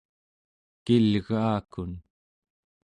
[0.85, 1.91] kilgaakun